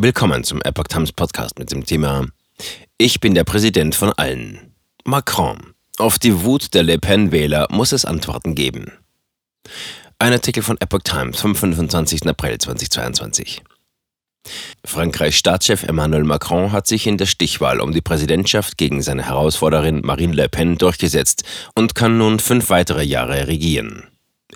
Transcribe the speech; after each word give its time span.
Willkommen 0.00 0.44
zum 0.44 0.62
Epoch 0.62 0.84
Times 0.84 1.10
Podcast 1.10 1.58
mit 1.58 1.72
dem 1.72 1.84
Thema 1.84 2.28
Ich 2.98 3.18
bin 3.18 3.34
der 3.34 3.42
Präsident 3.42 3.96
von 3.96 4.12
allen. 4.12 4.72
Macron. 5.04 5.74
Auf 5.96 6.20
die 6.20 6.44
Wut 6.44 6.72
der 6.74 6.84
Le 6.84 7.00
Pen-Wähler 7.00 7.66
muss 7.72 7.90
es 7.90 8.04
Antworten 8.04 8.54
geben. 8.54 8.92
Ein 10.20 10.34
Artikel 10.34 10.62
von 10.62 10.80
Epoch 10.80 11.00
Times 11.02 11.40
vom 11.40 11.56
25. 11.56 12.28
April 12.28 12.58
2022. 12.58 13.64
Frankreichs 14.84 15.36
Staatschef 15.36 15.82
Emmanuel 15.82 16.22
Macron 16.22 16.70
hat 16.70 16.86
sich 16.86 17.08
in 17.08 17.18
der 17.18 17.26
Stichwahl 17.26 17.80
um 17.80 17.90
die 17.90 18.00
Präsidentschaft 18.00 18.78
gegen 18.78 19.02
seine 19.02 19.26
Herausforderin 19.26 20.02
Marine 20.04 20.34
Le 20.34 20.48
Pen 20.48 20.78
durchgesetzt 20.78 21.42
und 21.74 21.96
kann 21.96 22.18
nun 22.18 22.38
fünf 22.38 22.70
weitere 22.70 23.02
Jahre 23.02 23.48
regieren. 23.48 24.06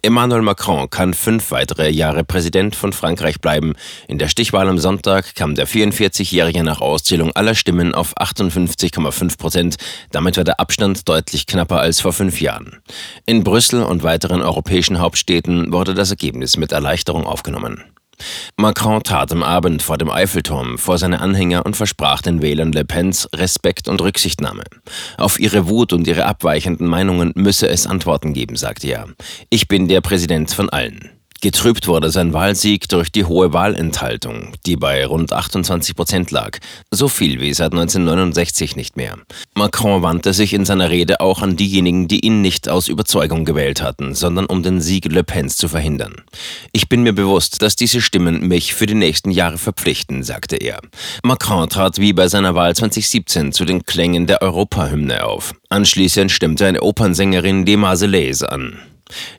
Emmanuel 0.04 0.42
Macron 0.42 0.90
kann 0.90 1.14
fünf 1.14 1.52
weitere 1.52 1.88
Jahre 1.88 2.24
Präsident 2.24 2.74
von 2.74 2.92
Frankreich 2.92 3.40
bleiben. 3.40 3.74
In 4.08 4.18
der 4.18 4.26
Stichwahl 4.26 4.68
am 4.68 4.78
Sonntag 4.78 5.36
kam 5.36 5.54
der 5.54 5.68
44-Jährige 5.68 6.64
nach 6.64 6.80
Auszählung 6.80 7.30
aller 7.36 7.54
Stimmen 7.54 7.94
auf 7.94 8.16
58,5 8.16 9.38
Prozent. 9.38 9.76
Damit 10.10 10.36
war 10.36 10.42
der 10.42 10.58
Abstand 10.58 11.08
deutlich 11.08 11.46
knapper 11.46 11.78
als 11.78 12.00
vor 12.00 12.12
fünf 12.12 12.40
Jahren. 12.40 12.82
In 13.26 13.44
Brüssel 13.44 13.84
und 13.84 14.02
weiteren 14.02 14.42
europäischen 14.42 14.98
Hauptstädten 14.98 15.72
wurde 15.72 15.94
das 15.94 16.10
Ergebnis 16.10 16.56
mit 16.56 16.72
Erleichterung 16.72 17.24
aufgenommen. 17.24 17.84
Macron 18.56 19.02
tat 19.02 19.32
am 19.32 19.42
Abend 19.42 19.82
vor 19.82 19.98
dem 19.98 20.10
Eiffelturm 20.10 20.78
vor 20.78 20.98
seine 20.98 21.20
Anhänger 21.20 21.64
und 21.66 21.76
versprach 21.76 22.22
den 22.22 22.42
Wählern 22.42 22.72
Le 22.72 22.84
Pens 22.84 23.28
Respekt 23.34 23.88
und 23.88 24.00
Rücksichtnahme. 24.00 24.64
Auf 25.18 25.38
ihre 25.40 25.68
Wut 25.68 25.92
und 25.92 26.06
ihre 26.06 26.26
abweichenden 26.26 26.86
Meinungen 26.86 27.32
müsse 27.34 27.68
es 27.68 27.86
Antworten 27.86 28.32
geben, 28.32 28.56
sagte 28.56 28.88
er. 28.88 29.08
Ich 29.50 29.68
bin 29.68 29.88
der 29.88 30.00
Präsident 30.00 30.50
von 30.50 30.70
allen. 30.70 31.10
Getrübt 31.44 31.88
wurde 31.88 32.08
sein 32.10 32.32
Wahlsieg 32.32 32.88
durch 32.88 33.10
die 33.10 33.24
hohe 33.24 33.52
Wahlenthaltung, 33.52 34.52
die 34.64 34.76
bei 34.76 35.04
rund 35.04 35.32
28 35.32 35.96
Prozent 35.96 36.30
lag, 36.30 36.58
so 36.92 37.08
viel 37.08 37.40
wie 37.40 37.52
seit 37.52 37.72
1969 37.72 38.76
nicht 38.76 38.96
mehr. 38.96 39.18
Macron 39.56 40.02
wandte 40.02 40.34
sich 40.34 40.52
in 40.54 40.64
seiner 40.64 40.90
Rede 40.90 41.20
auch 41.20 41.42
an 41.42 41.56
diejenigen, 41.56 42.06
die 42.06 42.24
ihn 42.24 42.42
nicht 42.42 42.68
aus 42.68 42.86
Überzeugung 42.86 43.44
gewählt 43.44 43.82
hatten, 43.82 44.14
sondern 44.14 44.46
um 44.46 44.62
den 44.62 44.80
Sieg 44.80 45.06
Le 45.06 45.24
Pens 45.24 45.56
zu 45.56 45.66
verhindern. 45.66 46.14
Ich 46.70 46.88
bin 46.88 47.02
mir 47.02 47.12
bewusst, 47.12 47.60
dass 47.60 47.74
diese 47.74 48.00
Stimmen 48.00 48.46
mich 48.46 48.72
für 48.72 48.86
die 48.86 48.94
nächsten 48.94 49.32
Jahre 49.32 49.58
verpflichten, 49.58 50.22
sagte 50.22 50.54
er. 50.54 50.78
Macron 51.24 51.68
trat 51.68 51.98
wie 51.98 52.12
bei 52.12 52.28
seiner 52.28 52.54
Wahl 52.54 52.76
2017 52.76 53.50
zu 53.50 53.64
den 53.64 53.84
Klängen 53.84 54.28
der 54.28 54.42
Europahymne 54.42 55.24
auf. 55.24 55.54
Anschließend 55.70 56.30
stimmte 56.30 56.66
eine 56.66 56.82
Opernsängerin 56.82 57.64
die 57.64 57.76
Marseillaise 57.76 58.48
an. 58.52 58.78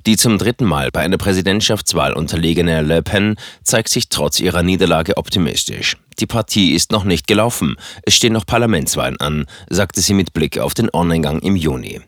Die 0.05 0.17
zum 0.17 0.37
dritten 0.37 0.65
Mal 0.65 0.91
bei 0.91 1.01
einer 1.01 1.17
Präsidentschaftswahl 1.17 2.13
unterlegene 2.13 2.81
Le 2.81 3.01
Pen 3.01 3.35
zeigt 3.63 3.89
sich 3.89 4.09
trotz 4.09 4.39
ihrer 4.39 4.63
Niederlage 4.63 5.17
optimistisch. 5.17 5.97
Die 6.19 6.25
Partie 6.25 6.73
ist 6.73 6.91
noch 6.91 7.03
nicht 7.03 7.27
gelaufen, 7.27 7.75
es 8.03 8.15
stehen 8.15 8.33
noch 8.33 8.45
Parlamentswahlen 8.45 9.19
an, 9.19 9.45
sagte 9.69 10.01
sie 10.01 10.13
mit 10.13 10.33
Blick 10.33 10.59
auf 10.59 10.73
den 10.73 10.89
Online-Gang 10.93 11.41
im 11.43 11.55
Juni. 11.55 12.01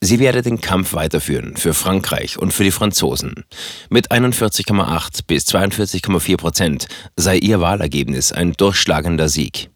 Sie 0.00 0.18
werde 0.18 0.42
den 0.42 0.60
Kampf 0.60 0.94
weiterführen 0.94 1.56
für 1.56 1.74
Frankreich 1.74 2.38
und 2.38 2.52
für 2.52 2.64
die 2.64 2.70
Franzosen. 2.70 3.44
Mit 3.90 4.10
41,8 4.10 5.20
bis 5.26 5.46
42,4 5.48 6.36
Prozent 6.36 6.88
sei 7.16 7.36
ihr 7.36 7.60
Wahlergebnis 7.60 8.32
ein 8.32 8.52
durchschlagender 8.52 9.28
Sieg. 9.28 9.70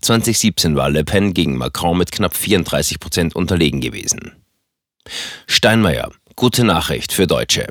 2017 0.00 0.76
war 0.76 0.90
Le 0.90 1.04
Pen 1.04 1.34
gegen 1.34 1.56
Macron 1.56 1.98
mit 1.98 2.12
knapp 2.12 2.36
34 2.36 3.00
Prozent 3.00 3.34
unterlegen 3.34 3.80
gewesen. 3.80 4.32
Steinmeier, 5.46 6.10
Gute 6.38 6.64
Nachricht 6.64 7.14
für 7.14 7.26
Deutsche. 7.26 7.66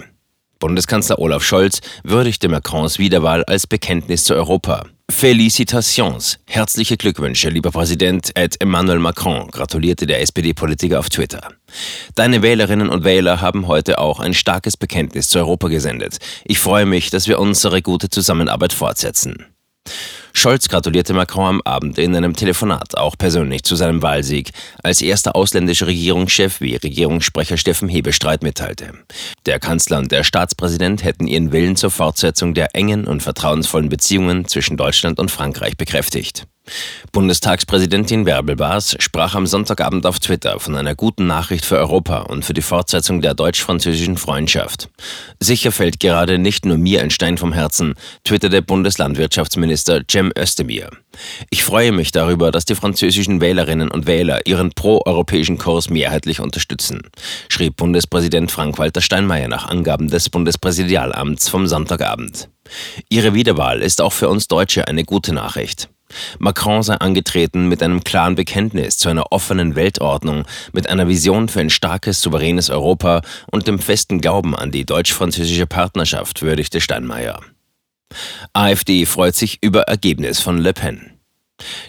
Bundeskanzler 0.57 1.19
Olaf 1.19 1.43
Scholz 1.43 1.81
würdigte 2.03 2.49
Macrons 2.49 2.97
Wiederwahl 2.97 3.43
als 3.43 3.67
Bekenntnis 3.67 4.23
zu 4.23 4.33
Europa. 4.33 4.87
Felicitations. 5.07 6.39
Herzliche 6.47 6.97
Glückwünsche, 6.97 7.49
lieber 7.49 7.69
Präsident 7.69 8.31
Ed 8.33 8.59
Emmanuel 8.59 8.97
Macron, 8.97 9.51
gratulierte 9.51 10.07
der 10.07 10.19
SPD-Politiker 10.21 10.97
auf 10.97 11.09
Twitter. 11.09 11.47
Deine 12.15 12.41
Wählerinnen 12.41 12.89
und 12.89 13.03
Wähler 13.03 13.39
haben 13.39 13.67
heute 13.67 13.99
auch 13.99 14.19
ein 14.19 14.33
starkes 14.33 14.77
Bekenntnis 14.77 15.29
zu 15.29 15.37
Europa 15.37 15.67
gesendet. 15.67 16.17
Ich 16.43 16.57
freue 16.57 16.87
mich, 16.87 17.11
dass 17.11 17.27
wir 17.27 17.37
unsere 17.37 17.83
gute 17.83 18.09
Zusammenarbeit 18.09 18.73
fortsetzen. 18.73 19.45
Scholz 20.37 20.67
gratulierte 20.67 21.13
Macron 21.13 21.45
am 21.45 21.61
Abend 21.61 21.97
in 21.97 22.13
einem 22.13 22.35
Telefonat 22.35 22.97
auch 22.97 23.17
persönlich 23.17 23.63
zu 23.63 23.77
seinem 23.77 24.01
Wahlsieg, 24.01 24.51
als 24.83 25.01
erster 25.01 25.33
ausländischer 25.35 25.87
Regierungschef, 25.87 26.59
wie 26.59 26.75
Regierungssprecher 26.75 27.55
Steffen 27.55 27.87
Hebestreit 27.87 28.43
mitteilte. 28.43 28.91
Der 29.45 29.59
Kanzler 29.59 29.97
und 29.97 30.11
der 30.11 30.25
Staatspräsident 30.25 31.05
hätten 31.05 31.25
ihren 31.25 31.53
Willen 31.53 31.77
zur 31.77 31.89
Fortsetzung 31.89 32.53
der 32.53 32.75
engen 32.75 33.07
und 33.07 33.23
vertrauensvollen 33.23 33.87
Beziehungen 33.87 34.45
zwischen 34.45 34.75
Deutschland 34.75 35.19
und 35.19 35.31
Frankreich 35.31 35.77
bekräftigt. 35.77 36.45
Bundestagspräsidentin 37.11 38.25
Bärbel 38.25 38.55
Baas 38.55 38.95
sprach 38.99 39.35
am 39.35 39.47
Sonntagabend 39.47 40.05
auf 40.05 40.19
Twitter 40.19 40.59
von 40.59 40.75
einer 40.75 40.95
guten 40.95 41.27
Nachricht 41.27 41.65
für 41.65 41.77
Europa 41.77 42.19
und 42.19 42.43
für 42.43 42.53
die 42.53 42.61
Fortsetzung 42.61 43.21
der 43.21 43.33
deutsch-französischen 43.33 44.17
Freundschaft. 44.17 44.89
Sicher 45.39 45.71
fällt 45.71 45.99
gerade 45.99 46.37
nicht 46.37 46.65
nur 46.65 46.77
mir 46.77 47.01
ein 47.01 47.11
Stein 47.11 47.37
vom 47.37 47.53
Herzen, 47.53 47.95
twitterte 48.23 48.61
Bundeslandwirtschaftsminister 48.61 50.01
Cem 50.09 50.31
Özdemir. 50.37 50.89
Ich 51.49 51.63
freue 51.63 51.91
mich 51.91 52.11
darüber, 52.11 52.51
dass 52.51 52.65
die 52.65 52.75
französischen 52.75 53.39
Wählerinnen 53.39 53.89
und 53.89 54.07
Wähler 54.07 54.45
ihren 54.45 54.71
pro-europäischen 54.71 55.57
Kurs 55.57 55.89
mehrheitlich 55.89 56.41
unterstützen, 56.41 57.03
schrieb 57.47 57.77
Bundespräsident 57.77 58.51
Frank-Walter 58.51 59.01
Steinmeier 59.01 59.47
nach 59.47 59.69
Angaben 59.69 60.09
des 60.09 60.29
Bundespräsidialamts 60.29 61.47
vom 61.47 61.67
Sonntagabend. 61.67 62.49
Ihre 63.09 63.33
Wiederwahl 63.33 63.81
ist 63.81 64.01
auch 64.01 64.13
für 64.13 64.27
uns 64.27 64.47
Deutsche 64.47 64.87
eine 64.87 65.03
gute 65.03 65.33
Nachricht. 65.33 65.89
Macron 66.39 66.83
sei 66.83 66.95
angetreten 66.95 67.67
mit 67.67 67.81
einem 67.81 68.03
klaren 68.03 68.35
Bekenntnis 68.35 68.97
zu 68.97 69.09
einer 69.09 69.31
offenen 69.31 69.75
Weltordnung, 69.75 70.45
mit 70.73 70.89
einer 70.89 71.07
Vision 71.07 71.49
für 71.49 71.61
ein 71.61 71.69
starkes, 71.69 72.21
souveränes 72.21 72.69
Europa 72.69 73.21
und 73.51 73.67
dem 73.67 73.79
festen 73.79 74.21
Glauben 74.21 74.55
an 74.55 74.71
die 74.71 74.85
deutsch-französische 74.85 75.67
Partnerschaft, 75.67 76.41
würdigte 76.41 76.81
Steinmeier. 76.81 77.41
AfD 78.53 79.05
freut 79.05 79.35
sich 79.35 79.59
über 79.61 79.83
Ergebnis 79.83 80.39
von 80.39 80.57
Le 80.57 80.73
Pen. 80.73 81.11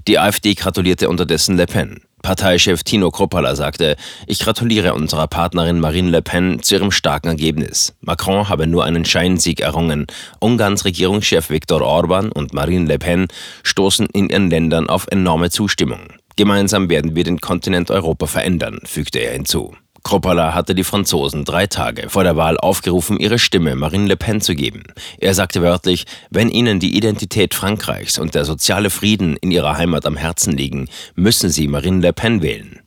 Die 0.06 0.18
AfD 0.18 0.54
gratulierte 0.54 1.08
unterdessen 1.08 1.56
Le 1.56 1.66
Pen. 1.66 2.00
Parteichef 2.22 2.82
Tino 2.82 3.10
Kruppala 3.10 3.54
sagte, 3.54 3.96
ich 4.26 4.40
gratuliere 4.40 4.94
unserer 4.94 5.28
Partnerin 5.28 5.78
Marine 5.78 6.10
Le 6.10 6.22
Pen 6.22 6.60
zu 6.62 6.74
ihrem 6.74 6.90
starken 6.90 7.28
Ergebnis. 7.28 7.94
Macron 8.00 8.48
habe 8.48 8.66
nur 8.66 8.84
einen 8.84 9.04
Scheinsieg 9.04 9.60
errungen. 9.60 10.06
Ungarns 10.40 10.84
Regierungschef 10.84 11.50
Viktor 11.50 11.82
Orban 11.82 12.32
und 12.32 12.52
Marine 12.52 12.86
Le 12.86 12.98
Pen 12.98 13.28
stoßen 13.62 14.06
in 14.12 14.28
ihren 14.28 14.50
Ländern 14.50 14.88
auf 14.88 15.06
enorme 15.10 15.50
Zustimmung. 15.50 16.00
Gemeinsam 16.36 16.90
werden 16.90 17.14
wir 17.14 17.24
den 17.24 17.40
Kontinent 17.40 17.90
Europa 17.90 18.26
verändern, 18.26 18.80
fügte 18.84 19.20
er 19.20 19.32
hinzu. 19.32 19.76
Kropala 20.06 20.54
hatte 20.54 20.76
die 20.76 20.84
Franzosen 20.84 21.44
drei 21.44 21.66
Tage 21.66 22.08
vor 22.08 22.22
der 22.22 22.36
Wahl 22.36 22.56
aufgerufen, 22.58 23.18
ihre 23.18 23.40
Stimme 23.40 23.74
Marine 23.74 24.06
Le 24.06 24.16
Pen 24.16 24.40
zu 24.40 24.54
geben. 24.54 24.84
Er 25.18 25.34
sagte 25.34 25.62
wörtlich, 25.62 26.04
wenn 26.30 26.48
ihnen 26.48 26.78
die 26.78 26.96
Identität 26.96 27.54
Frankreichs 27.54 28.16
und 28.16 28.36
der 28.36 28.44
soziale 28.44 28.90
Frieden 28.90 29.36
in 29.36 29.50
ihrer 29.50 29.76
Heimat 29.76 30.06
am 30.06 30.16
Herzen 30.16 30.52
liegen, 30.52 30.88
müssen 31.16 31.50
sie 31.50 31.66
Marine 31.66 32.02
Le 32.02 32.12
Pen 32.12 32.40
wählen. 32.40 32.82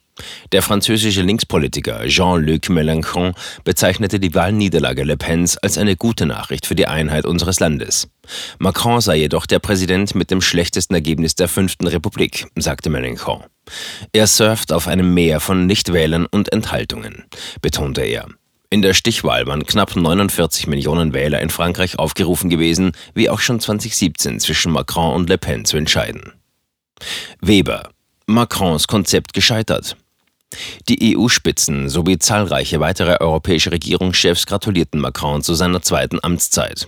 Der 0.54 0.62
französische 0.62 1.22
Linkspolitiker 1.22 2.06
Jean-Luc 2.08 2.70
Mélenchon 2.70 3.34
bezeichnete 3.66 4.22
die 4.22 4.34
Wahlniederlage 4.34 5.04
Le 5.04 5.18
Pens 5.18 5.58
als 5.58 5.78
eine 5.78 5.98
gute 5.98 6.26
Nachricht 6.26 6.66
für 6.66 6.76
die 6.76 6.88
Einheit 6.88 7.26
unseres 7.26 7.60
Landes. 7.60 8.08
Macron 8.60 9.02
sei 9.02 9.18
jedoch 9.18 9.46
der 9.46 9.60
Präsident 9.60 10.16
mit 10.16 10.32
dem 10.32 10.40
schlechtesten 10.40 10.94
Ergebnis 10.94 11.36
der 11.36 11.50
fünften 11.50 11.88
Republik, 11.88 12.48
sagte 12.56 12.90
Mélenchon. 12.90 13.44
Er 14.12 14.28
surft 14.28 14.72
auf 14.72 14.88
einem 14.88 15.14
Meer 15.14 15.40
von 15.40 15.66
Nichtwählern 15.66 16.26
und 16.26 16.52
Enthaltungen, 16.52 17.26
betonte 17.62 18.02
er. 18.02 18.28
In 18.72 18.84
der 18.84 18.94
Stichwahl 18.94 19.48
waren 19.48 19.66
knapp 19.66 19.96
49 19.96 20.68
Millionen 20.68 21.14
Wähler 21.14 21.42
in 21.42 21.50
Frankreich 21.50 21.98
aufgerufen 21.98 22.52
gewesen, 22.52 22.92
wie 23.16 23.30
auch 23.30 23.40
schon 23.40 23.60
2017 23.60 24.40
zwischen 24.40 24.72
Macron 24.72 25.16
und 25.16 25.30
Le 25.30 25.40
Pen 25.40 25.66
zu 25.66 25.78
entscheiden. 25.78 26.34
Weber. 27.42 27.90
Macrons 28.28 28.88
Konzept 28.88 29.34
gescheitert. 29.34 29.98
Die 30.88 31.16
EU-Spitzen 31.16 31.90
sowie 31.90 32.18
zahlreiche 32.18 32.80
weitere 32.80 33.18
europäische 33.20 33.72
Regierungschefs 33.72 34.48
gratulierten 34.48 35.00
Macron 35.00 35.44
zu 35.44 35.54
seiner 35.54 35.82
zweiten 35.82 36.20
Amtszeit. 36.22 36.88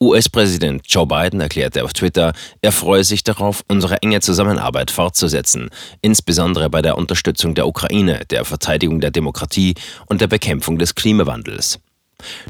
US-Präsident 0.00 0.82
Joe 0.86 1.06
Biden 1.06 1.40
erklärte 1.40 1.84
auf 1.84 1.92
Twitter, 1.92 2.32
er 2.62 2.72
freue 2.72 3.04
sich 3.04 3.22
darauf, 3.22 3.62
unsere 3.68 4.00
enge 4.02 4.20
Zusammenarbeit 4.20 4.90
fortzusetzen, 4.90 5.70
insbesondere 6.00 6.70
bei 6.70 6.80
der 6.80 6.96
Unterstützung 6.96 7.54
der 7.54 7.66
Ukraine, 7.66 8.24
der 8.30 8.44
Verteidigung 8.44 9.00
der 9.00 9.10
Demokratie 9.10 9.74
und 10.06 10.20
der 10.20 10.28
Bekämpfung 10.28 10.78
des 10.78 10.94
Klimawandels. 10.94 11.80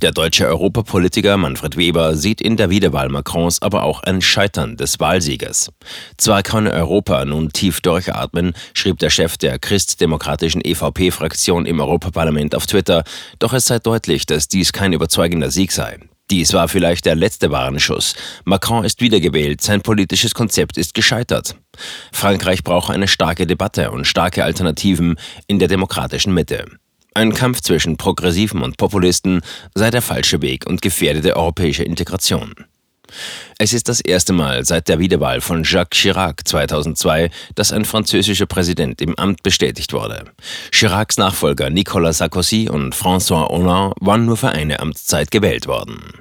Der 0.03 0.13
deutsche 0.13 0.47
Europapolitiker 0.47 1.37
Manfred 1.37 1.77
Weber 1.77 2.17
sieht 2.17 2.41
in 2.41 2.57
der 2.57 2.71
Wiederwahl 2.71 3.09
Macrons 3.09 3.63
aber 3.63 3.85
auch 3.85 4.03
ein 4.03 4.21
Scheitern 4.23 4.77
des 4.77 5.01
Wahlsiegers. 5.01 5.71
Zwar 6.17 6.43
könne 6.43 6.73
Europa 6.73 7.25
nun 7.25 7.53
tief 7.53 7.81
durchatmen, 7.81 8.55
schrieb 8.75 8.99
der 8.99 9.11
Chef 9.11 9.37
der 9.37 9.59
christdemokratischen 9.59 10.61
EVP-Fraktion 10.65 11.67
im 11.67 11.81
Europaparlament 11.81 12.55
auf 12.55 12.67
Twitter, 12.67 13.05
doch 13.39 13.53
es 13.53 13.67
sei 13.67 13.79
deutlich, 13.79 14.27
dass 14.27 14.49
dies 14.49 14.73
kein 14.73 14.93
überzeugender 14.93 15.51
Sieg 15.51 15.73
sei. 15.73 15.99
Dies 16.31 16.55
war 16.55 16.69
vielleicht 16.69 17.05
der 17.05 17.17
letzte 17.17 17.51
Warnschuss. 17.51 18.15
Macron 18.45 18.85
ist 18.85 19.03
wiedergewählt, 19.03 19.61
sein 19.61 19.83
politisches 19.83 20.33
Konzept 20.33 20.79
ist 20.79 20.95
gescheitert. 20.95 21.55
Frankreich 22.13 22.65
braucht 22.65 22.91
eine 22.91 23.09
starke 23.09 23.47
Debatte 23.47 23.91
und 23.91 24.07
starke 24.07 24.43
Alternativen 24.43 25.17
in 25.47 25.59
der 25.59 25.69
demokratischen 25.69 26.33
Mitte. 26.33 26.65
Ein 27.17 27.33
Kampf 27.33 27.61
zwischen 27.61 27.97
Progressiven 27.97 28.63
und 28.63 28.77
Populisten 28.77 29.41
sei 29.77 29.91
der 29.93 30.03
falsche 30.03 30.43
Weg 30.43 30.67
und 30.67 30.83
gefährde 30.83 31.21
die 31.21 31.33
europäische 31.33 31.85
Integration. 31.85 32.55
Es 33.59 33.73
ist 33.73 33.89
das 33.89 34.01
erste 34.01 34.33
Mal 34.33 34.65
seit 34.65 34.89
der 34.89 34.99
Wiederwahl 34.99 35.41
von 35.41 35.63
Jacques 35.63 36.01
Chirac 36.01 36.41
2002, 36.45 37.31
dass 37.55 37.73
ein 37.73 37.85
französischer 37.85 38.47
Präsident 38.47 39.01
im 39.01 39.17
Amt 39.17 39.45
bestätigt 39.45 39.93
wurde. 39.93 40.25
Chiracs 40.73 41.17
Nachfolger 41.17 41.71
Nicolas 41.71 42.19
Sarkozy 42.19 42.69
und 42.69 42.97
François 42.97 43.49
Hollande 43.49 43.95
waren 44.01 44.27
nur 44.27 44.37
für 44.37 44.49
eine 44.49 44.81
Amtszeit 44.81 45.31
gewählt 45.31 45.69
worden. 45.69 46.15